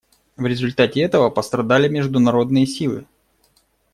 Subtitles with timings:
[0.35, 3.05] В результате этого пострадали международные силы.